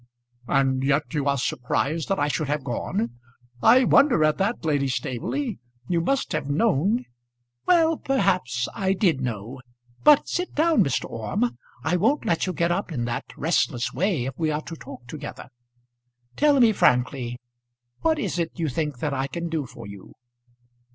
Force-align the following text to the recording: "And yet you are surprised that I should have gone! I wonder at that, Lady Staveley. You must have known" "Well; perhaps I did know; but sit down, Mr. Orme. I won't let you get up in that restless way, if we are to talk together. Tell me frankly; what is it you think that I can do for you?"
"And 0.47 0.83
yet 0.83 1.13
you 1.13 1.27
are 1.27 1.37
surprised 1.37 2.09
that 2.09 2.17
I 2.17 2.27
should 2.27 2.47
have 2.47 2.63
gone! 2.63 3.19
I 3.61 3.83
wonder 3.83 4.23
at 4.23 4.39
that, 4.39 4.65
Lady 4.65 4.87
Staveley. 4.87 5.59
You 5.87 6.01
must 6.01 6.31
have 6.31 6.49
known" 6.49 7.05
"Well; 7.67 7.97
perhaps 7.97 8.67
I 8.73 8.93
did 8.93 9.21
know; 9.21 9.61
but 10.03 10.27
sit 10.27 10.55
down, 10.55 10.83
Mr. 10.83 11.05
Orme. 11.07 11.55
I 11.83 11.97
won't 11.97 12.25
let 12.25 12.47
you 12.47 12.53
get 12.53 12.71
up 12.71 12.91
in 12.91 13.05
that 13.05 13.25
restless 13.37 13.93
way, 13.93 14.25
if 14.25 14.33
we 14.39 14.49
are 14.49 14.63
to 14.63 14.75
talk 14.75 15.05
together. 15.05 15.49
Tell 16.35 16.59
me 16.59 16.71
frankly; 16.71 17.39
what 17.99 18.17
is 18.17 18.39
it 18.39 18.57
you 18.57 18.69
think 18.69 18.97
that 19.01 19.13
I 19.13 19.27
can 19.27 19.49
do 19.49 19.67
for 19.67 19.85
you?" 19.85 20.13